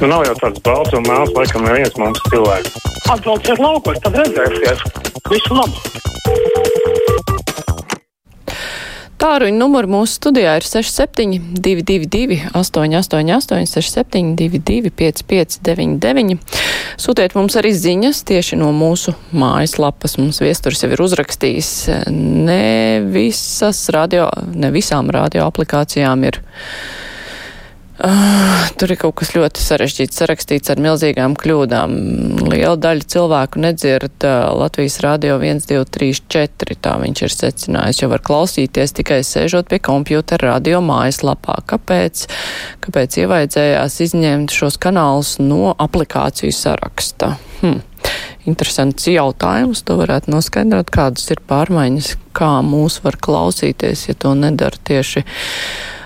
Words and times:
Nu, 0.00 0.08
nav 0.08 0.22
jau 0.24 0.36
tāds 0.40 0.62
balts 0.64 0.94
un 0.96 1.04
mēls, 1.04 1.34
laikam, 1.36 1.66
neviens 1.68 1.96
mums 2.00 2.20
cilvēks. 2.32 2.76
Atbalstiet 3.12 3.60
laukos, 3.60 3.98
tad 4.00 4.16
redzēsies. 4.16 4.80
Visu 5.28 5.56
labu! 5.58 5.76
Tāruņa 9.20 9.58
numuru 9.60 9.90
mūsu 9.92 10.16
studijā 10.16 10.54
ir 10.56 10.64
6722, 10.64 12.38
888, 12.56 13.68
672, 13.68 14.88
559, 14.96 16.38
Sūtiet 17.00 17.36
mums 17.36 17.54
arī 17.60 17.74
ziņas 17.76 18.22
tieši 18.28 18.56
no 18.60 18.72
mūsu 18.76 19.12
mājaslapas. 19.36 20.16
Mums 20.20 20.40
viesturs 20.40 20.80
jau 20.80 20.90
ir 20.92 21.04
uzrakstījis. 21.04 21.70
Ne 22.08 23.04
visas 23.12 23.84
radio, 23.92 24.30
ne 24.56 24.72
visām 24.72 25.12
radio 25.12 25.44
aplikācijām 25.48 26.24
ir 26.28 26.40
Uh, 28.00 28.68
tur 28.80 28.94
ir 28.94 28.96
kaut 28.96 29.18
kas 29.20 29.34
ļoti 29.34 29.60
sarežģīts, 29.60 30.16
sarakstīts 30.22 30.72
ar 30.72 30.78
milzīgām 30.80 31.34
kļūdām. 31.36 31.96
Liela 32.48 32.78
daļa 32.80 33.04
cilvēku 33.12 33.60
nedzird 33.60 34.24
uh, 34.24 34.46
Latvijas 34.56 34.96
radio 35.04 35.36
1, 35.36 35.60
2, 35.68 35.82
3, 35.84 36.22
4. 36.32 36.78
Tā 36.80 36.94
viņš 37.02 37.22
ir 37.26 37.34
secinājis, 37.34 38.00
jo 38.00 38.08
var 38.08 38.24
klausīties 38.24 38.96
tikai 38.96 39.20
sēžot 39.26 39.68
pie 39.68 39.82
kompjutera 39.84 40.54
radio 40.54 40.80
mājaslapā. 40.80 41.58
Kāpēc? 41.68 42.24
Kāpēc 42.86 43.20
ievaidzējās 43.20 44.00
izņemt 44.08 44.56
šos 44.56 44.80
kanālus 44.80 45.36
no 45.44 45.74
aplikāciju 45.76 46.56
saraksta? 46.56 47.34
Hm. 47.60 47.82
Interesants 48.48 49.04
jautājums. 49.12 49.84
To 49.84 50.00
varētu 50.00 50.32
noskaidrot, 50.32 50.88
kādas 50.88 51.28
ir 51.36 51.44
pārmaiņas, 51.52 52.14
kā 52.32 52.54
mūs 52.64 53.02
var 53.04 53.20
klausīties, 53.20 54.08
ja 54.08 54.16
to 54.16 54.32
nedara 54.40 54.80
tieši 54.88 55.26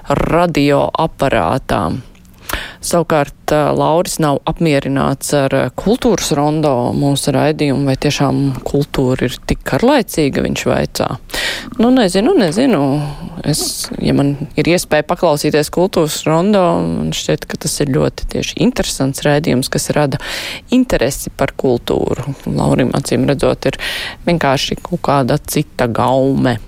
radioaparātām. 0.08 2.02
Savukārt 2.84 3.52
Lauris 3.74 4.18
nav 4.20 4.42
apmierināts 4.48 5.30
ar 5.36 5.54
kultūras 5.78 6.30
rondo 6.36 6.70
mūsu 6.96 7.32
raidījumu, 7.34 7.86
vai 7.88 7.94
tiešām 8.00 8.40
kultūra 8.66 9.28
ir 9.28 9.38
tik 9.48 9.62
karlaicīga, 9.66 10.44
viņš 10.44 10.64
vaicā. 10.68 11.06
Nu, 11.80 11.88
nezinu, 11.94 12.34
nezinu. 12.36 12.82
Es, 13.48 13.88
ja 14.04 14.14
man 14.16 14.34
ir 14.60 14.68
iespēja 14.74 15.06
paklausīties 15.08 15.72
kultūras 15.74 16.20
rondo, 16.28 16.62
man 16.84 17.14
šķiet, 17.16 17.48
ka 17.48 17.58
tas 17.64 17.78
ir 17.80 17.94
ļoti 17.96 18.28
tieši 18.36 18.60
interesants 18.64 19.24
raidījums, 19.24 19.72
kas 19.72 19.90
rada 19.96 20.20
interesi 20.74 21.32
par 21.32 21.56
kultūru. 21.56 22.36
Laurim 22.52 22.92
acīm 22.96 23.24
redzot, 23.30 23.72
ir 23.72 23.80
vienkārši 24.28 24.78
kaut 24.84 25.02
kāda 25.08 25.40
cita 25.40 25.88
gaume 25.88 26.58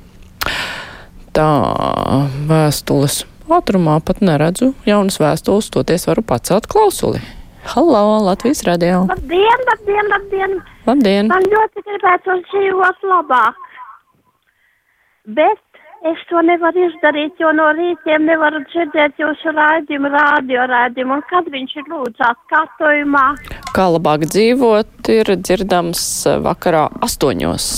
tā 1.37 2.27
vēstules 2.49 3.25
ātrumā 3.53 3.99
pat 4.05 4.23
neredzu 4.25 4.73
jaunas 4.89 5.19
vēstules, 5.21 5.69
toties 5.75 6.09
varu 6.09 6.25
pacelt 6.27 6.69
klausuli. 6.71 7.21
Halo, 7.67 8.23
Latvijas 8.25 8.63
radio! 8.67 9.05
Labdien, 9.11 9.63
labdien, 9.71 10.11
labdien! 10.13 10.57
Labdien! 10.87 11.31
Man 11.33 11.47
ļoti 11.51 11.83
gribētu 11.83 12.37
dzīvot 12.47 13.07
labāk, 13.11 13.59
bet 15.39 15.83
es 16.07 16.23
to 16.31 16.43
nevaru 16.47 16.87
izdarīt, 16.87 17.35
jo 17.43 17.51
no 17.59 17.67
rītiem 17.75 18.29
nevaru 18.31 18.63
dzirdēt 18.71 19.19
jūsu 19.21 19.53
raidījumu, 19.57 20.13
radio 20.15 20.69
raidījumu, 20.71 21.19
un 21.19 21.27
kad 21.33 21.51
viņš 21.53 21.77
ir 21.83 21.91
lūdzu 21.91 22.27
atkārtojumā. 22.31 23.27
Kā 23.77 23.91
labāk 23.91 24.29
dzīvot, 24.31 25.13
ir 25.19 25.35
dzirdams 25.43 26.07
vakarā 26.47 26.87
astoņos. 27.05 27.69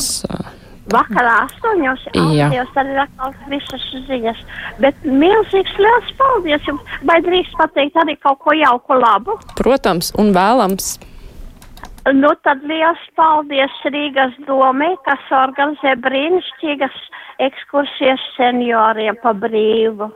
Vakarā 0.93 1.35
astoņos 1.45 2.07
augstījos 2.15 2.79
arī 2.81 2.97
atkal 3.03 3.35
visas 3.53 3.85
ziņas. 4.09 4.41
Bet 4.81 5.05
milzīgs 5.05 5.75
liels 5.77 6.15
paldies 6.21 6.65
jums. 6.69 6.97
Vai 7.09 7.19
drīkst 7.27 7.59
pateikt 7.61 7.99
arī 8.01 8.17
kaut 8.23 8.41
ko 8.45 8.57
jauku 8.57 8.97
labu? 8.97 9.37
Protams, 9.59 10.15
un 10.21 10.33
vēlams. 10.37 10.97
Nu, 12.17 12.31
tad 12.41 12.63
liels 12.65 13.01
paldies 13.19 13.75
Rīgas 13.85 14.33
domē, 14.49 14.95
kas 15.05 15.29
organizē 15.43 15.93
brīnišķīgas 16.07 16.97
ekskursijas 17.49 18.25
senioriem 18.39 19.19
pa 19.21 19.35
brīvu. 19.37 20.09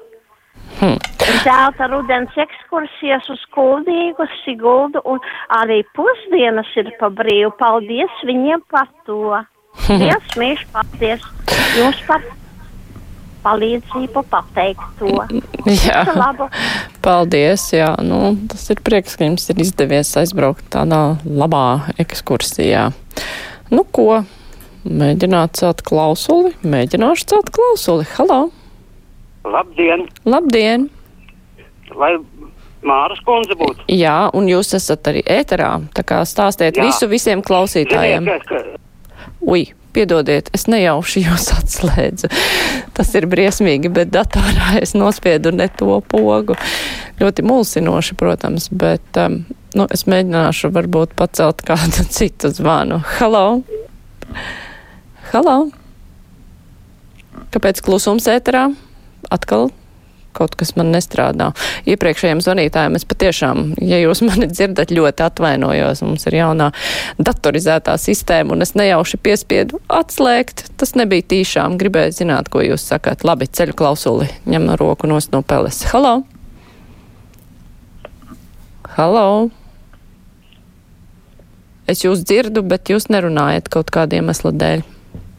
Hmm. 0.81 0.97
Zelta 1.45 1.87
rudens 1.93 2.33
ekskursijas 2.41 3.29
uz 3.31 3.43
Kuldīgu, 3.55 4.25
Siguldu 4.41 5.03
un 5.05 5.21
arī 5.61 5.83
pusdienas 5.97 6.71
ir 6.81 6.91
pa 6.99 7.13
brīvu. 7.13 7.53
Paldies 7.61 8.23
viņiem 8.27 8.65
par 8.73 8.89
to! 9.07 9.37
Liels 10.03 10.37
mīļš, 10.39 10.63
paldies 10.73 11.27
jums 11.79 12.01
par 12.07 12.25
palīdzību 13.43 14.23
pateikt 14.31 15.01
to. 15.01 15.11
Jā, 15.87 16.05
labu. 16.15 16.47
paldies, 17.03 17.65
jā, 17.75 17.91
nu, 18.07 18.37
tas 18.51 18.69
ir 18.71 18.83
prieks, 18.85 19.17
ka 19.19 19.27
jums 19.27 19.49
ir 19.51 19.63
izdevies 19.65 20.13
aizbraukt 20.21 20.69
tādā 20.75 21.17
labā 21.27 21.93
ekskursijā. 22.03 22.91
Nu, 23.73 23.85
ko? 23.91 24.23
Mēģināt 24.83 25.61
celt 25.61 25.83
klausuli, 25.87 26.57
mēģināšu 26.67 27.29
celt 27.31 27.51
klausuli. 27.55 28.07
Halo! 28.17 28.49
Labdien! 29.47 30.09
Labdien! 30.27 30.89
Lai 31.95 32.17
Māras 32.83 33.21
kundze 33.23 33.55
būtu. 33.59 33.85
Jā, 33.95 34.27
un 34.35 34.49
jūs 34.51 34.73
esat 34.75 35.07
arī 35.13 35.23
ēterā, 35.31 35.71
tā 35.95 36.03
kā 36.07 36.23
stāstiet 36.27 36.79
Jā. 36.79 36.87
visu 36.89 37.07
visiem 37.11 37.43
klausītājiem. 37.47 38.27
Ziniet, 38.27 38.47
ka 38.49 38.63
Ui, 39.43 39.65
piedodiet, 39.93 40.49
es 40.55 40.69
nejauši 40.71 41.25
jūs 41.27 41.49
atslēdzu. 41.57 42.31
Tas 42.95 43.11
ir 43.19 43.27
briesmīgi, 43.31 43.91
bet 43.93 44.13
datorā 44.15 44.79
es 44.81 44.95
nospiedu 44.95 45.53
ne 45.55 45.67
to 45.79 45.99
pogu. 46.09 46.57
Ļoti 47.19 47.45
mulsinoši, 47.47 48.17
protams, 48.19 48.69
bet 48.71 49.21
um, 49.21 49.43
nu, 49.75 49.87
es 49.91 50.07
mēģināšu 50.07 50.73
varbūt 50.75 51.17
pacelt 51.19 51.65
kādu 51.67 52.07
citu 52.17 52.53
zvanu. 52.55 53.03
Halo! 53.19 53.63
Halo! 55.33 55.59
Kāpēc 57.53 57.83
klusums 57.85 58.31
ēterā? 58.31 58.71
Atkal 59.33 59.71
kaut 60.37 60.57
kas 60.59 60.75
man 60.79 60.93
nestrādā. 60.95 61.51
Iepriekšējiem 61.89 62.43
zvanītājiem 62.45 62.99
es 62.99 63.07
patiešām, 63.09 63.65
ja 63.83 64.01
jūs 64.03 64.25
mani 64.29 64.49
dzirdat, 64.51 64.95
ļoti 64.95 65.27
atvainojos. 65.29 66.05
Mums 66.07 66.27
ir 66.31 66.39
jaunā 66.41 66.71
datorizētā 67.23 67.97
sistēma, 68.01 68.57
un 68.57 68.67
es 68.67 68.75
nejauši 68.79 69.21
piespiedu 69.23 69.81
atslēgt. 69.93 70.69
Tas 70.81 70.97
nebija 70.99 71.27
tīšām. 71.35 71.79
Gribēju 71.81 72.17
zināt, 72.23 72.51
ko 72.53 72.65
jūs 72.65 72.85
sakat. 72.93 73.27
Labi, 73.29 73.49
ceļu 73.49 73.77
klausuli. 73.79 74.31
Ņem 74.49 74.73
roku 74.81 75.11
nost 75.11 75.35
no 75.35 75.43
peles. 75.47 75.83
Halo! 75.93 76.23
Halo! 78.97 79.51
Es 81.89 82.05
jūs 82.05 82.23
dzirdu, 82.25 82.63
bet 82.65 82.93
jūs 82.93 83.09
nerunājat 83.13 83.69
kaut 83.73 83.91
kādiem 83.93 84.23
iemesla 84.23 84.53
dēļ. 84.55 84.85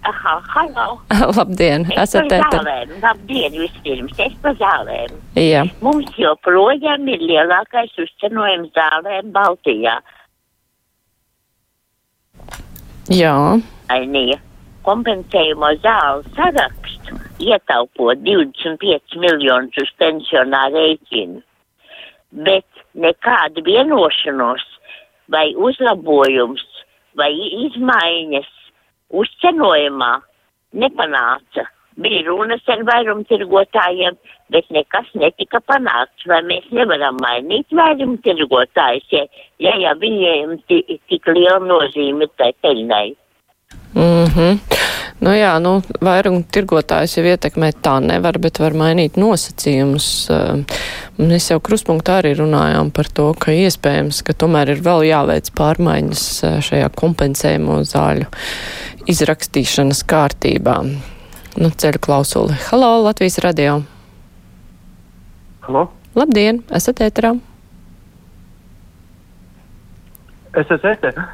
Aha, 0.04 0.34
halo. 0.48 1.02
Labdien, 1.38 1.86
es 1.96 2.16
esat 2.16 2.28
te. 2.28 2.40
Labdien, 3.00 3.54
vispirms, 3.56 4.18
es 4.20 4.34
pa 4.44 4.52
zālēm. 4.60 5.14
Jā. 5.40 5.64
Mums 5.86 6.12
joprojām 6.20 7.08
ir 7.14 7.24
lielākais 7.24 7.94
uzcenojums 8.04 8.74
zālēm 8.76 9.32
Baltijā. 9.36 9.96
Jā. 13.12 13.36
Ainija, 13.94 14.40
kompensējumu 14.84 15.72
zālu 15.86 16.28
sarakstu 16.36 17.20
ietaupot 17.44 18.20
25 18.28 19.18
miljonus 19.24 19.80
uz 19.84 19.92
pensionāru 20.04 20.84
rēķinu, 20.84 21.40
bet 22.48 22.84
nekādu 23.06 23.64
vienošanos 23.66 24.68
vai 25.32 25.48
uzlabojums 25.56 26.66
vai 27.20 27.32
izmaiņas 27.68 28.53
uzcenojumā 29.14 30.14
nepanāca. 30.74 31.68
Bija 32.04 32.24
runas 32.26 32.64
ar 32.74 32.82
vairumtirgotājiem, 32.88 34.16
bet 34.54 34.70
nekas 34.74 35.12
netika 35.14 35.62
panākts. 35.70 36.26
Vai 36.30 36.42
mēs 36.50 36.66
nevaram 36.74 37.20
mainīt 37.22 37.70
vairumtirgotājus, 37.70 39.06
ja, 39.14 39.26
ja, 39.62 39.76
ja 39.78 39.94
viņiem 40.02 40.58
tik 40.68 41.30
liela 41.30 41.62
nozīme 41.62 42.32
tai 42.42 42.54
peļņai? 42.66 43.08
Mm 43.94 44.26
-hmm. 44.34 44.83
Nu 45.24 45.32
jā, 45.32 45.54
nu, 45.64 45.78
vairums 46.04 46.50
tirgotājs 46.52 47.14
jau 47.16 47.24
ietekmēt 47.24 47.78
tā 47.86 47.94
nevar, 48.04 48.36
bet 48.44 48.60
var 48.60 48.76
mainīt 48.76 49.16
nosacījumus. 49.16 50.08
Mēs 51.22 51.48
jau 51.48 51.62
kruspunktā 51.64 52.18
arī 52.20 52.34
runājām 52.42 52.92
par 52.92 53.08
to, 53.08 53.30
ka 53.40 53.56
iespējams, 53.56 54.20
ka 54.28 54.36
tomēr 54.36 54.74
ir 54.74 54.84
vēl 54.84 55.06
jāveic 55.08 55.48
pārmaiņas 55.56 56.26
šajā 56.68 56.92
kompensējumu 57.00 57.80
zāļu 57.88 58.28
izrakstīšanas 59.14 60.04
kārtībā. 60.12 60.76
Nu, 61.54 61.70
ceļu 61.72 62.04
klausuli. 62.04 62.60
Halo, 62.68 62.92
Latvijas 63.08 63.40
radio! 63.46 63.80
Halo! 65.64 65.88
Labdien, 66.20 66.64
esat 66.76 67.00
ēterā! 67.06 67.36
Es 70.54 70.70
esmu 70.70 70.92
ēterā. 70.92 71.30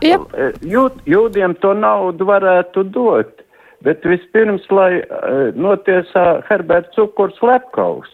Jūt, 0.64 1.02
jūdiem 1.10 1.58
to 1.60 1.74
naudu 1.76 2.28
varētu 2.30 2.86
dot, 2.94 3.42
bet 3.86 4.06
vispirms, 4.06 4.66
lai 4.74 5.02
uh, 5.02 5.50
notiesā 5.56 6.42
Herberts 6.50 6.96
Cukurs 6.96 7.40
Lepkaus. 7.42 8.10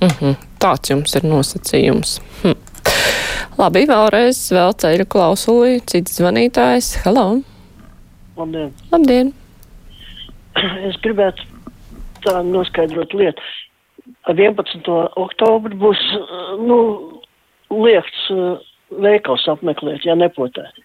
Uh 0.00 0.08
-huh. 0.20 0.36
Tāds 0.60 0.90
jums 0.90 1.14
ir 1.16 1.22
nosacījums. 1.22 2.20
Hm. 2.42 2.56
Labi, 3.58 3.84
vēlreiz 3.86 4.38
vēl 4.52 4.72
ceļu 4.82 5.04
klausulī, 5.04 5.80
cits 5.86 6.20
zvanītājs. 6.20 7.04
Halo! 7.04 7.42
Labdien! 8.36 8.72
Labdien! 8.92 9.32
Es 10.88 10.96
gribētu 11.04 11.42
tā 12.24 12.42
noskaidrot 12.42 13.12
lietu. 13.12 13.42
Ar 14.28 14.34
11. 14.34 14.88
oktobru 15.16 15.76
būs, 15.76 16.00
nu, 16.58 16.78
liekts 17.70 18.26
veikals 18.90 19.46
apmeklēt, 19.48 20.04
ja 20.04 20.14
nepotēt. 20.14 20.80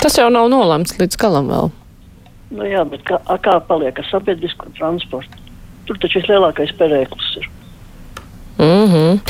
Tas 0.00 0.16
jau 0.16 0.30
nav 0.32 0.48
nolemts 0.48 0.96
līdz 0.96 1.18
galam 1.20 1.50
vēl. 1.52 1.70
Nu 2.56 2.66
jā, 2.66 2.82
bet 2.88 3.04
kā, 3.06 3.20
kā 3.44 3.58
paliek 3.68 3.98
ar 4.00 4.06
sabiedrisko 4.08 4.72
transportu? 4.78 5.42
Tur 5.86 5.98
taču 6.00 6.22
vislielākais 6.22 6.72
perēklis 6.78 7.34
ir. 7.40 7.50
Mm 8.60 8.86
-hmm. 8.92 9.20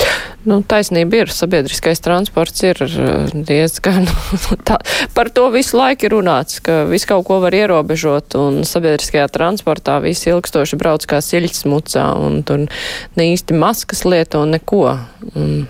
Nu, 0.45 0.63
taisnība 0.63 1.17
ir, 1.17 1.29
sabiedriskais 1.29 2.01
transports 2.01 2.63
ir 2.63 2.79
diezgan. 3.35 4.07
tā, 4.69 4.79
par 5.15 5.29
to 5.31 5.51
visu 5.51 5.77
laiku 5.77 6.07
ir 6.07 6.13
runāts, 6.13 6.63
ka 6.65 6.85
visu 6.85 7.07
kaut 7.07 7.27
ko 7.27 7.41
var 7.41 7.55
ierobežot, 7.55 8.35
un 8.35 8.65
sabiedriskajā 8.65 9.29
transportā 9.29 10.01
visi 10.01 10.31
ilgstoši 10.31 10.77
brauc 10.77 11.07
kā 11.07 11.21
siļķis 11.21 11.65
mucā, 11.65 12.07
un 12.27 12.43
tur 12.43 12.59
ne 13.17 13.25
īsti 13.35 13.55
maskas 13.55 14.05
lieto 14.05 14.45
neko. 14.45 14.99
Un 15.35 15.67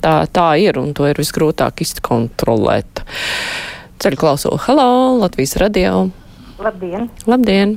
tā, 0.00 0.26
tā 0.32 0.48
ir, 0.62 0.78
un 0.78 0.94
to 0.94 1.08
ir 1.10 1.18
visgrūtāk 1.18 1.80
izkontrolēt. 1.80 3.04
Ceļu 4.00 4.16
klausulu, 4.16 4.56
halo, 4.64 4.84
Latvijas 5.20 5.58
radio. 5.60 6.06
Labdien! 6.64 7.10
Labdien! 7.28 7.74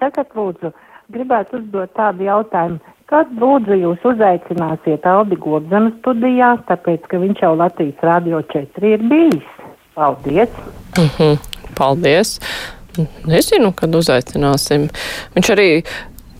Sakat, 0.00 0.30
lūdzu, 0.32 0.70
gribētu 1.12 1.58
uzdot 1.58 1.92
tādu 1.98 2.24
jautājumu. 2.24 2.78
Kad 3.12 3.34
lūdzu 3.36 3.76
jūs 3.76 4.06
uzaicināsiet 4.08 5.04
Aldi 5.04 5.36
Gobzemu 5.36 5.92
studijā, 5.98 6.54
tāpēc, 6.70 7.04
ka 7.12 7.20
viņš 7.20 7.44
jau 7.44 7.52
Latvijas 7.60 8.08
Rādio 8.08 8.40
4 8.54 8.94
ir 8.94 9.04
bijis? 9.12 9.52
Paldies! 9.92 10.56
Mm 10.96 11.12
-hmm. 11.18 11.36
Paldies! 11.76 12.38
Nezinu, 13.28 13.74
kad 13.76 13.94
uzaicināsim. 13.94 14.88
Viņš 15.36 15.52
arī 15.58 15.70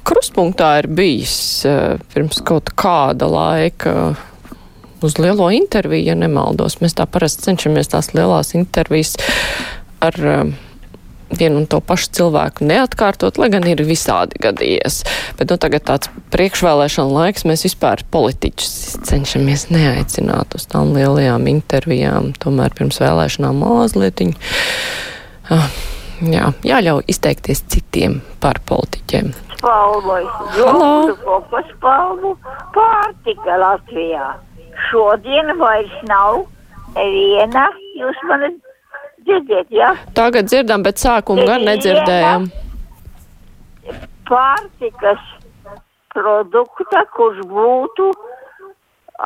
kruspunktā 0.00 0.78
ir 0.78 0.88
bijis 0.88 1.66
uh, 1.68 2.00
pirms 2.14 2.40
kaut 2.40 2.72
kāda 2.72 3.28
laika 3.28 4.14
uz 5.06 5.18
lielo 5.20 5.50
interviju, 5.54 6.12
ja 6.12 6.18
nemaldos. 6.18 6.80
Mēs 6.82 6.96
tā 6.98 7.06
parasti 7.10 7.48
cenšamies 7.48 7.92
tās 7.92 8.12
lielās 8.16 8.54
intervijas 8.58 9.16
ar 10.02 10.18
uh, 10.18 10.52
vienu 11.38 11.62
un 11.62 11.66
to 11.66 11.80
pašu 11.84 12.10
cilvēku 12.18 12.66
neatkārtot, 12.68 13.38
lai 13.40 13.48
gan 13.52 13.66
ir 13.68 13.82
visādi 13.86 14.40
gadījies. 14.42 15.02
Bet 15.38 15.52
nu, 15.52 15.58
tagad 15.60 15.86
tāds 15.88 16.10
priekšvēlēšana 16.34 17.12
laiks, 17.12 17.46
mēs 17.48 17.64
vispār 17.66 18.04
politiķus 18.12 18.98
cenšamies 19.08 19.68
neaicināt 19.72 20.56
uz 20.58 20.68
tām 20.70 20.92
lielajām 20.96 21.48
intervijām, 21.52 22.32
tomēr 22.42 22.74
pirms 22.78 23.00
vēlēšanām 23.02 23.62
mazliet. 23.64 24.22
Uh, 24.22 25.70
jā, 26.28 26.52
jāļauj 26.66 27.06
izteikties 27.10 27.64
citiem 27.72 28.20
par 28.42 28.60
politiķiem. 28.68 29.32
Spalvojas, 29.56 30.56
jūsu 30.58 31.16
kopas 31.22 31.68
spalvu 31.76 32.34
pārtika 32.74 33.58
Latvijā. 33.62 34.32
Šodien 34.88 35.54
vairs 35.60 35.94
nav 36.08 36.44
neviena, 36.96 37.68
jūs 37.98 38.18
mani 38.28 38.52
dzirdiet, 39.24 39.70
jā? 39.70 39.92
Ja? 39.92 40.12
Tagad 40.16 40.50
dzirdam, 40.50 40.84
bet 40.86 41.00
sākumu 41.02 41.46
gan 41.48 41.64
nedzirdējam. 41.68 42.48
Pārtikas 44.28 45.22
produkta, 46.14 47.04
kurš 47.16 47.42
būtu 47.50 48.08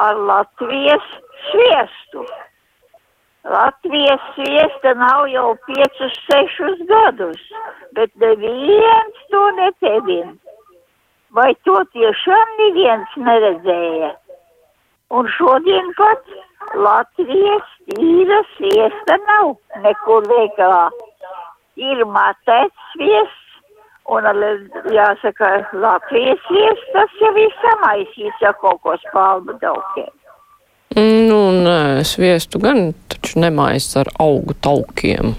ar 0.07 0.19
Latvijas 0.29 1.07
sviestu. 1.51 2.27
Latvijas 3.47 4.23
sviesta 4.35 4.95
nav 4.99 5.29
jau 5.31 5.53
5-6 5.69 6.83
gadus, 6.91 7.43
bet 7.95 8.11
neviens 8.19 9.21
to 9.31 9.43
netevina. 9.61 10.35
Vai 11.37 11.53
to 11.69 11.77
tiešām 11.95 12.55
neviens 12.59 13.19
neredzēja? 13.29 14.11
Un 15.15 15.29
šodien 15.37 15.93
pat 15.99 16.23
Latvijas 16.75 17.67
tīra 17.93 18.41
sviesta 18.57 19.19
nav 19.23 19.55
nekur 19.85 20.27
veikalā. 20.31 20.89
Ir 21.77 22.03
matēts 22.11 22.91
sviests, 22.95 23.43
un 24.11 24.27
jāsaka, 24.91 25.53
Latvijas 25.77 26.43
sviests 26.49 26.93
tas 26.95 27.19
jau 27.23 27.33
ir 27.39 27.55
samaisīts 27.63 28.47
ar 28.49 28.57
kaut 28.63 28.83
ko 28.83 28.97
spalvu 29.07 29.59
daukiem. 29.63 30.11
Nu, 30.97 31.41
nē, 31.53 32.03
sviestu 32.09 32.59
gan 32.63 32.95
taču 33.13 33.43
nemais 33.43 33.91
ar 34.01 34.09
augu 34.23 34.57
taukiem. 34.65 35.35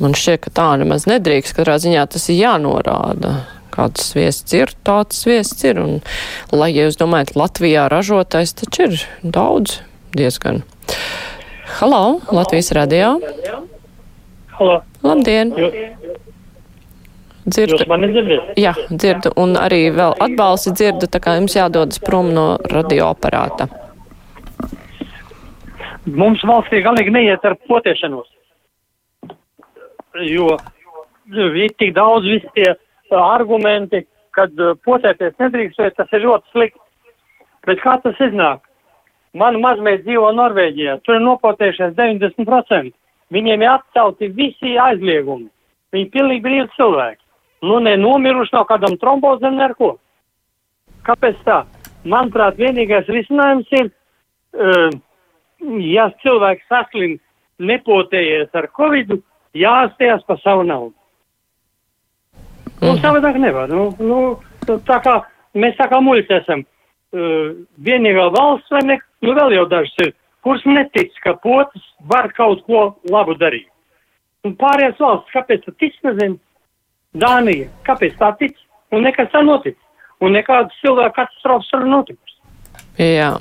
Man 0.00 0.16
šķiet, 0.16 0.40
ka 0.46 0.52
tā 0.56 0.70
nemaz 0.80 1.06
nedrīkst. 1.08 1.54
Katrā 1.56 1.76
ziņā 1.80 2.06
tas 2.12 2.26
ir 2.32 2.40
jānorāda. 2.40 3.36
Kāds 3.76 4.06
sviests 4.14 4.54
ir, 4.56 4.70
tāds 4.88 5.18
sviests 5.20 5.60
ir. 5.68 5.76
Un, 5.82 5.98
lai, 6.48 6.70
ja 6.72 6.86
jūs 6.86 6.96
domājat, 6.96 7.34
Latvijā 7.36 7.84
ražotais, 7.92 8.54
taču 8.56 8.86
ir 8.86 9.02
daudz 9.20 9.82
diezgan. 10.16 10.62
Halo, 11.76 12.22
Latvijas 12.32 12.72
radio. 12.72 13.18
Halo. 14.56 14.78
Labdien! 15.04 15.52
Dzirdu. 17.46 17.76
Jūs 17.76 17.90
mani 17.90 18.08
dzirdat? 18.10 18.54
Jā, 18.58 18.72
dzirdu. 18.88 19.34
Un 19.38 19.58
arī 19.60 19.82
vēl 19.94 20.16
atbalsi 20.24 20.72
dzirdu, 20.72 21.10
tā 21.12 21.20
kā 21.22 21.36
jums 21.36 21.54
jādodas 21.54 22.00
prom 22.02 22.32
no 22.34 22.46
radioaparāta. 22.72 23.68
Mums 26.06 26.42
valstī 26.48 26.80
galīgi 26.86 27.12
neiet 27.12 27.44
ar 27.44 27.58
potiešanos. 27.68 28.32
Jo 30.24 30.56
ir 31.34 31.72
tik 31.78 31.92
daudz 31.94 32.24
visi 32.30 32.48
tie 32.54 32.72
argumenti, 33.14 34.04
kad 34.36 34.52
potēties 34.84 35.36
nedrīkst, 35.40 35.80
tas 35.96 36.12
ir 36.12 36.26
ļoti 36.26 36.52
slikti. 36.52 36.82
Bet 37.66 37.82
kā 37.82 37.96
tas 38.02 38.18
iznāk? 38.22 38.62
Mana 39.36 39.60
mazmeita 39.60 40.04
dzīvo 40.06 40.30
Norvēģijā, 40.32 41.00
tur 41.04 41.18
ir 41.18 41.24
nopotējušies 41.26 41.96
90%. 41.98 42.92
Viņiem 43.34 43.64
ir 43.64 43.72
atcelti 43.72 44.30
visi 44.32 44.76
aizliegumi. 44.80 45.48
Viņi 45.92 46.06
ir 46.06 46.12
pilnīgi 46.14 46.44
brīvi 46.44 46.68
cilvēki. 46.76 47.22
Nu, 47.66 47.80
ne 47.82 47.96
nomiruši 47.98 48.54
no 48.54 48.62
kādam 48.68 48.96
trombozēm, 49.00 49.58
neko. 49.58 49.96
Kāpēc 51.06 51.40
tā? 51.46 51.62
Manuprāt, 52.06 52.58
vienīgais 52.60 53.08
risinājums 53.10 53.72
ir, 53.74 53.90
uh, 54.54 54.92
ja 55.82 56.10
cilvēks 56.22 56.68
saslim 56.70 57.16
nepotējies 57.58 58.54
ar 58.54 58.68
covidu, 58.76 59.18
jāstījās 59.56 60.22
pa 60.28 60.38
savu 60.44 60.66
naudu. 60.68 60.94
Nu, 62.86 62.94
mm. 62.94 63.02
savādāk 63.02 63.38
nevar. 63.42 63.72
Nu, 63.72 63.88
nu, 63.98 64.78
tā 64.86 65.00
kā 65.04 65.18
mēs 65.58 65.76
tā 65.78 65.88
kā 65.90 66.00
muļķi 66.02 66.38
esam. 66.40 66.64
Uh, 67.16 67.52
vienīgā 67.86 68.26
valsts, 68.34 68.70
vai 68.74 68.82
ne, 68.84 68.96
nu 69.24 69.32
vēl 69.36 69.54
jau 69.54 69.64
dažas 69.70 70.02
ir, 70.04 70.10
kuras 70.44 70.64
netic, 70.68 71.14
ka 71.24 71.36
potas 71.42 71.84
var 72.10 72.28
kaut 72.36 72.64
ko 72.66 72.88
labu 73.10 73.36
darīt. 73.38 73.68
Un 74.44 74.56
pārējās 74.58 74.98
valsts, 75.00 75.32
kāpēc 75.34 75.64
tā 75.64 75.74
tic, 75.80 75.96
nezinu, 76.06 76.38
Dānija, 77.16 77.70
kāpēc 77.86 78.18
tā 78.20 78.30
tic? 78.40 78.58
Un 78.92 79.06
nekas 79.06 79.30
tā 79.32 79.42
notic. 79.46 79.78
Un 80.22 80.36
nekādas 80.36 80.76
cilvēku 80.82 81.16
katastrofas 81.16 81.72
var 81.74 81.86
notikt. 81.88 82.36
Jā. 83.00 83.32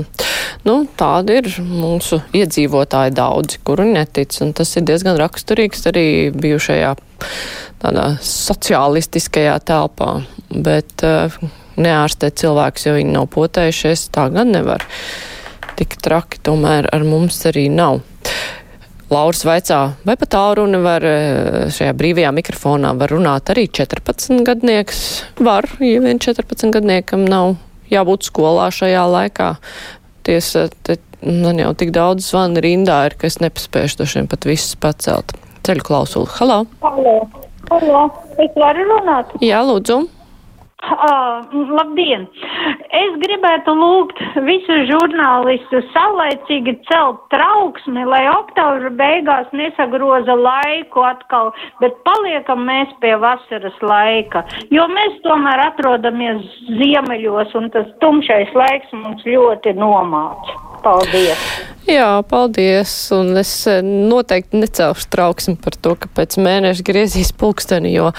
Nu, 0.65 0.79
tādi 0.97 1.35
ir 1.37 1.49
mūsu 1.61 2.23
iedzīvotāji 2.33 3.13
daudzi, 3.13 3.59
kuri 3.61 3.85
netic, 3.91 4.33
un 4.41 4.53
tas 4.57 4.71
ir 4.73 4.85
diezgan 4.87 5.19
raksturīgs 5.21 5.85
arī 5.91 6.07
bijušajā 6.33 6.95
tādā 7.83 8.05
sociālistiskajā 8.25 9.59
telpā. 9.69 10.09
Bet 10.49 11.05
uh, 11.05 11.35
neārstēt 11.77 12.39
cilvēkus, 12.41 12.87
jo 12.87 12.95
viņi 12.97 13.13
nav 13.13 13.27
potējušies, 13.35 14.07
tā 14.15 14.25
gan 14.33 14.53
nevar. 14.55 14.85
Tik 15.75 15.97
traki 16.01 16.39
tomēr 16.45 16.87
ar 16.95 17.05
mums 17.05 17.37
arī 17.49 17.67
nav. 17.69 18.01
Lauris 19.11 19.43
vaicā, 19.45 19.79
vai 20.01 20.15
pat 20.17 20.31
tālruni 20.33 20.79
var 20.81 21.03
šajā 21.75 21.93
brīvajā 21.93 22.31
mikrofonā 22.33 22.95
var 22.97 23.13
runāt 23.13 23.51
arī 23.53 23.67
14 23.69 24.41
gadnieks? 24.47 25.03
Var, 25.37 25.67
ja 25.77 26.01
vien 26.01 26.17
14 26.17 26.73
gadniekam 26.73 27.27
nav 27.29 27.53
jābūt 27.91 28.25
skolā 28.31 28.71
šajā 28.73 29.05
laikā. 29.13 29.51
Tiesa, 30.25 30.65
te 30.81 30.97
man 31.21 31.59
jau 31.61 31.69
tik 31.77 31.91
daudz 31.93 32.25
zvanu 32.31 32.63
rindā 32.65 32.97
ir, 33.05 33.15
ka 33.19 33.27
es 33.29 33.37
nepaspēšu 33.43 33.99
došiem 33.99 34.29
pat 34.31 34.47
visus 34.49 34.73
pacelt. 34.81 35.35
Ceļu 35.67 35.85
klausulu. 35.85 36.29
Halo! 36.39 36.63
Halo! 36.81 37.15
Halo! 37.69 38.01
Es 38.41 38.57
varu 38.57 38.87
runāt? 38.89 39.37
Jā, 39.45 39.61
lūdzu! 39.65 39.99
Uh, 40.85 41.41
labdien! 41.73 42.27
Es 42.93 43.15
gribētu 43.21 43.73
lūgt 43.73 44.19
visus 44.45 44.83
žurnālistus 44.89 45.87
saulaicīgi 45.95 46.75
celt 46.89 47.23
trauksmi, 47.33 48.03
lai 48.05 48.21
oktobra 48.29 48.91
beigās 48.99 49.49
nesagroza 49.57 50.35
laiku 50.37 51.05
atkal, 51.07 51.49
bet 51.81 51.97
paliekam 52.05 52.67
mēs 52.69 52.91
pie 53.01 53.15
vasaras 53.21 53.79
laika, 53.81 54.45
jo 54.69 54.85
mēs 54.93 55.17
tomēr 55.25 55.65
atrodamies 55.71 56.45
ziemeļos 56.77 57.57
un 57.57 57.71
tas 57.73 57.89
tumšais 58.03 58.53
laiks 58.53 58.93
mums 58.93 59.25
ļoti 59.25 59.73
nomāca. 59.79 60.61
Paldies! 60.85 61.41
Jā, 61.85 62.21
paldies. 62.29 62.91
Un 63.13 63.37
es 63.37 63.51
eh, 63.69 63.81
noteikti 63.85 64.57
necelšu 64.61 65.09
trauksmi 65.13 65.57
par 65.61 65.77
to, 65.77 65.93
ka 65.97 66.09
pēc 66.17 66.37
mēneša 66.41 66.85
griezīs 66.85 67.29
pulksteni, 67.37 67.93
jo 67.93 68.11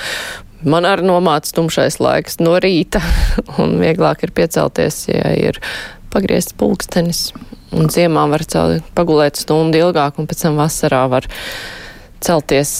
Man 0.64 0.86
arī 0.88 1.04
nomāca 1.04 1.52
tumšais 1.58 1.98
laiks 2.00 2.38
no 2.40 2.56
rīta, 2.62 3.02
un 3.62 3.76
vieglāk 3.82 4.24
ir 4.24 4.32
piecelties, 4.36 5.04
ja 5.10 5.34
ir 5.36 5.60
pagriezts 6.12 6.56
pulkstenis. 6.56 7.28
Un 7.76 7.90
ziemā 7.92 8.22
var 8.30 8.44
celt, 8.48 8.86
pagulēt 8.96 9.36
stundu 9.36 9.82
ilgāk, 9.82 10.16
un 10.16 10.28
pēc 10.30 10.46
tam 10.46 10.56
vasarā 10.60 11.02
var 11.12 11.26
celties 12.24 12.70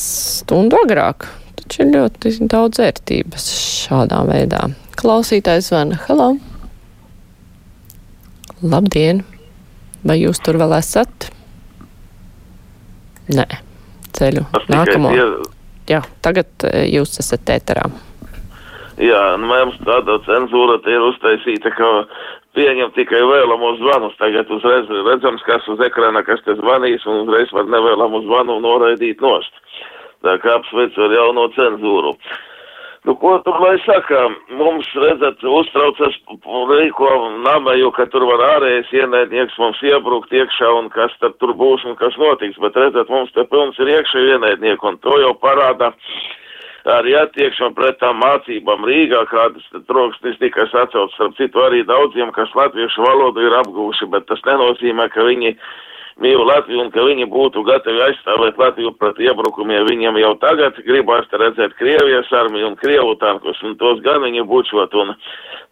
stundu 0.41 0.79
agrāk. 0.87 1.27
Taču 1.61 1.83
ir 1.83 1.93
ļoti 1.93 2.33
daudz 2.49 2.81
vērtības 2.81 3.49
šādā 3.85 4.23
veidā. 4.29 4.69
Klausītājs 4.97 5.69
zvana. 5.69 5.99
Halo! 6.07 6.37
Labdien! 8.63 9.25
Vai 10.07 10.21
jūs 10.23 10.41
tur 10.41 10.57
vēl 10.63 10.79
esat? 10.79 11.29
Nē, 13.35 13.47
ceļu 14.17 14.47
nākamo. 14.71 15.11
Tie 15.11 15.56
jā, 15.91 16.03
tagad 16.25 16.67
e, 16.67 16.87
jūs 16.95 17.19
esat 17.23 17.57
ēterā. 17.57 17.87
Jā, 18.97 19.23
nu, 19.37 19.51
mums 19.51 19.77
tāda 19.85 20.17
cenzūra 20.25 20.79
ir 20.89 21.05
uztaisīta, 21.05 21.73
ka 21.77 21.91
pieņem 22.57 22.95
tikai 22.97 23.21
vēlamos 23.29 23.79
zvanus. 23.83 24.17
Tagad 24.21 24.51
uzreiz 24.57 24.89
redzams, 24.89 25.45
kas 25.45 25.67
uz 25.69 25.83
ekrāna, 25.85 26.25
kas 26.25 26.41
te 26.47 26.57
zvanīs, 26.57 27.05
un 27.05 27.27
uzreiz 27.27 27.53
var 27.53 27.69
nevēlamu 27.69 28.25
zvanu 28.25 28.57
noraidīt 28.65 29.21
nost. 29.21 29.53
Tā 30.25 30.39
kā 30.41 30.57
apsveic 30.57 30.97
ar 30.97 31.13
jauno 31.13 31.51
cenzūru. 31.55 32.17
Nu, 33.07 33.15
ko 33.15 33.37
tur 33.47 33.61
lai 33.63 33.77
saka, 33.85 34.25
mums, 34.59 34.87
redzat, 34.99 35.43
uztraucas 35.47 36.17
rīko 36.71 37.11
nameju, 37.45 37.93
ka 37.95 38.09
tur 38.11 38.25
var 38.27 38.43
ārējais 38.49 38.91
ienaidnieks 38.99 39.55
mums 39.63 39.79
iebrukt 39.87 40.35
iekšā 40.35 40.73
un 40.81 40.89
kas 40.91 41.15
tad 41.23 41.37
tur 41.39 41.53
būs 41.55 41.85
un 41.87 41.95
kas 42.01 42.19
notiks, 42.19 42.59
bet 42.65 42.75
redzat, 42.83 43.13
mums 43.13 43.31
te 43.37 43.45
pilns 43.53 43.79
ir 43.79 43.93
iekšā 43.95 44.25
ienaidnieku 44.33 44.91
un 44.91 44.99
to 45.07 45.21
jau 45.23 45.31
parāda 45.39 45.93
arī 46.97 47.15
attieksme 47.21 47.71
pret 47.79 48.01
tām 48.03 48.19
mācībām 48.25 48.83
Rīgā, 48.91 49.23
kādas 49.31 49.71
troksnis 49.87 50.43
tikai 50.43 50.67
sacauts, 50.75 51.15
starp 51.15 51.39
citu 51.39 51.63
arī 51.63 51.85
daudziem, 51.87 52.35
kas 52.35 52.51
latviešu 52.59 53.07
valodu 53.07 53.47
ir 53.47 53.55
apgūši, 53.63 54.11
bet 54.11 54.27
tas 54.27 54.43
nenozīmē, 54.51 55.07
ka 55.15 55.31
viņi 55.31 55.55
mīl 56.23 56.41
Latviju 56.49 56.81
un 56.81 56.91
ka 56.95 57.05
viņi 57.05 57.27
būtu 57.29 57.63
gatavi 57.67 58.01
aizstāvēt 58.07 58.59
Latviju 58.61 58.95
pret 59.01 59.19
iebrukumiem. 59.21 59.85
Viņam 59.89 60.19
jau 60.21 60.33
tagad 60.41 60.79
gribās 60.87 61.29
redzēt 61.33 61.77
Krievijas 61.81 62.33
armiju 62.33 62.71
un 62.73 62.77
Krievu 62.81 63.15
tankus, 63.21 63.61
un 63.63 63.77
tos 63.81 64.01
gan 64.07 64.23
viņi 64.25 64.47
bučot. 64.49 64.97
Un 64.97 65.15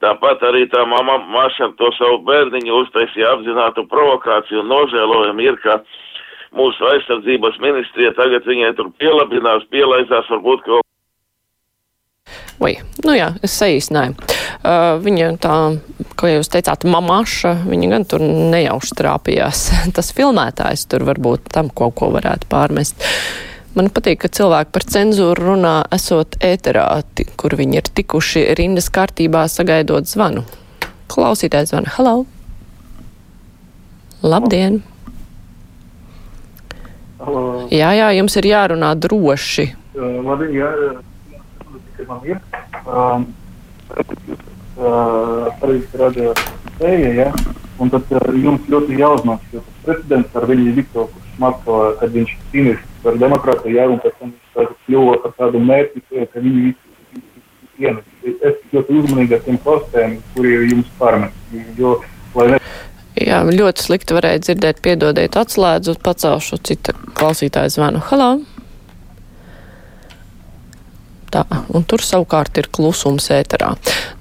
tāpat 0.04 0.44
arī 0.50 0.66
tā 0.72 0.84
mamma 0.88 1.18
maša 1.32 1.72
to 1.80 1.90
savu 1.98 2.20
bērniņu 2.28 2.80
uztaisīja 2.84 3.34
apzinātu 3.38 3.86
provokāciju 3.88 4.62
un 4.64 4.72
nožēlojumu 4.74 5.46
ir, 5.48 5.60
ka 5.64 5.80
mūsu 6.54 6.90
aizsardzības 6.92 7.60
ministrija 7.64 8.14
tagad 8.18 8.46
viņai 8.46 8.74
tur 8.78 8.92
pielabinās, 9.00 9.64
pielaizās 9.72 10.28
varbūt 10.30 10.66
kaut 10.68 10.84
Vai, 12.64 12.78
nu 13.04 13.12
jā, 13.12 13.26
es 13.44 13.52
saīsināju. 13.60 14.14
Uh, 14.64 14.94
viņa 15.04 15.34
tā, 15.42 15.56
kā 16.16 16.30
jūs 16.30 16.48
teicāt, 16.48 16.86
mamaša, 16.88 17.58
viņa 17.68 17.90
gan 17.92 18.06
tur 18.08 18.24
nejauši 18.24 18.96
trāpījās. 18.96 19.66
Tas 19.96 20.12
filmētājs 20.16 20.86
tur 20.88 21.04
varbūt 21.04 21.50
tam 21.52 21.68
kaut 21.68 21.98
ko 22.00 22.08
varētu 22.14 22.48
pārmest. 22.48 23.04
Man 23.76 23.90
patīk, 23.92 24.22
ka 24.22 24.32
cilvēki 24.32 24.72
par 24.72 24.86
cenzūru 24.86 25.50
runā, 25.50 25.74
esot 25.92 26.38
ēterā, 26.40 26.86
kur 27.36 27.58
viņi 27.58 27.82
ir 27.82 27.92
tikuši 28.00 28.46
rindas 28.56 28.88
kārtībā 28.94 29.44
sagaidot 29.50 30.08
zvanu. 30.08 30.46
Klausītājs 31.12 31.74
zvana. 31.74 31.92
Halo! 31.98 32.22
Labdien! 34.24 34.80
Halo. 37.20 37.66
Jā, 37.68 37.90
jā, 37.98 38.14
jums 38.16 38.38
ir 38.40 38.48
jārunā 38.54 38.94
droši. 38.96 39.74
Uh, 39.98 40.22
labi, 40.24 40.54
jā, 40.56 40.70
man 42.08 42.24
ir. 42.28 42.40
Um, 42.84 43.26
uh, 44.78 45.50
Parīzes 45.60 45.98
radio 46.00 46.32
spēja, 46.38 47.12
ja? 47.20 47.28
Un 47.82 47.90
tad 47.90 48.10
uh, 48.14 48.30
jums 48.38 48.66
ļoti 48.70 48.98
jāuzmāk, 49.00 49.44
jo 49.52 49.62
tas 49.64 49.82
precedents 49.86 50.38
ar 50.38 50.48
viņu 50.50 50.74
Viktoru, 50.78 51.10
kurš 51.14 51.36
māco, 51.42 51.82
kad 52.00 52.14
viņš 52.14 52.34
cīnīs 52.52 52.82
par 53.04 53.18
demokrātiju, 53.22 53.76
ja? 53.78 53.86
Un 53.90 54.00
pēc 54.02 54.18
tam 54.20 54.32
viņš 54.34 54.74
kļuva 54.86 55.20
par 55.24 55.36
tādu 55.38 55.62
mērķi, 55.62 56.04
ka 56.32 56.42
viņi 56.44 56.66
visi 56.68 57.84
ienes. 57.84 58.04
Es 58.24 58.58
ļoti 58.72 58.98
uzmanīgi 59.00 59.36
ar 59.36 59.44
tiem 59.46 59.60
klausēm, 59.62 60.18
kuri 60.34 60.56
jums 60.70 60.90
pārmet. 61.00 61.36
Jo, 61.78 61.98
lai 62.38 62.54
ne... 62.54 62.62
Jā, 63.14 63.44
ļoti 63.46 63.84
slikti 63.84 64.16
varēja 64.16 64.42
dzirdēt, 64.42 64.82
piedodiet, 64.82 65.38
atslēdzu, 65.38 65.94
pacelšu 66.02 66.58
cita 66.66 66.96
klausītāja 67.14 67.70
zvanu. 67.76 68.02
Halo! 68.10 68.32
Tā, 71.34 71.42
un 71.74 71.82
tur 71.82 72.02
savukārt 72.04 72.54
ir 72.62 72.68
klusums 72.70 73.26
ēterā. 73.34 73.72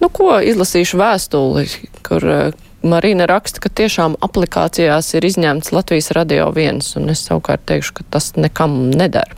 Nu, 0.01 0.09
ko 0.09 0.39
izlasīšu 0.41 0.97
vēstuli, 0.97 1.67
kur 2.01 2.25
uh, 2.25 2.63
Marina 2.83 3.27
raksta, 3.29 3.61
ka 3.61 3.69
tiešām 3.69 4.17
aplikācijās 4.25 5.13
ir 5.13 5.27
izņemts 5.29 5.71
Latvijas 5.75 6.09
radio 6.17 6.49
viens, 6.55 6.89
un 6.97 7.13
es 7.13 7.21
savukārt 7.27 7.67
teikšu, 7.69 7.99
ka 7.99 8.07
tas 8.17 8.33
nekam 8.35 8.89
nedara. 8.91 9.37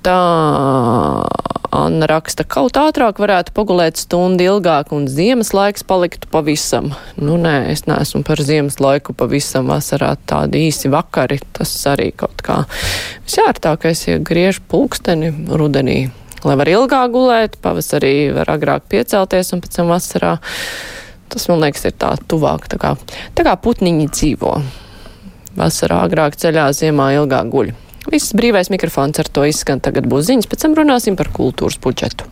Tā 0.00 0.16
Anna 1.70 2.06
raksta, 2.10 2.42
kaut 2.48 2.78
ātrāk 2.80 3.20
varētu 3.22 3.52
pagulēt 3.54 4.00
stundu 4.00 4.46
ilgāk 4.46 4.94
un 4.96 5.04
ziemas 5.10 5.52
laiks 5.54 5.84
paliktu 5.86 6.30
pavisam. 6.32 6.88
Nu, 7.20 7.36
nē, 7.38 7.68
es 7.74 7.84
neesmu 7.86 8.24
par 8.26 8.42
ziemas 8.42 8.80
laiku 8.82 9.14
pavisam 9.14 9.70
vasarā 9.70 10.14
tādi 10.26 10.64
īsi 10.70 10.90
vakari, 10.90 11.38
tas 11.54 11.74
arī 11.92 12.08
kaut 12.16 12.42
kā. 12.46 12.62
Visjārtākais, 13.28 14.06
ja 14.08 14.18
griež 14.18 14.58
pulksteni 14.72 15.30
rudenī 15.50 16.00
lai 16.46 16.56
var 16.60 16.70
ilgāk 16.70 17.12
gulēt, 17.14 17.58
pavasarī 17.64 18.30
var 18.36 18.50
agrāk 18.54 18.88
piecelties 18.92 19.52
un 19.54 19.62
pēc 19.64 19.76
tam 19.80 19.92
vasarā. 19.92 20.36
Tas, 21.30 21.46
man 21.50 21.62
liekas, 21.62 21.84
ir 21.86 21.94
tā 22.00 22.14
tuvāk, 22.30 22.66
tā 22.70 22.80
kā, 22.80 22.94
tā 23.38 23.46
kā 23.46 23.54
putniņi 23.60 24.08
dzīvo. 24.10 24.56
Vasarā 25.60 26.02
agrāk 26.06 26.38
ceļā, 26.40 26.70
ziemā 26.74 27.12
ilgāk 27.18 27.50
guļ. 27.52 27.72
Viss 28.10 28.32
brīvais 28.34 28.70
mikrofons 28.72 29.20
ar 29.20 29.28
to 29.28 29.44
izskan. 29.44 29.82
Tagad 29.84 30.08
būs 30.10 30.30
ziņas, 30.30 30.48
pēc 30.50 30.64
tam 30.64 30.78
runāsim 30.78 31.18
par 31.20 31.28
kultūras 31.36 31.76
budžetu. 31.82 32.30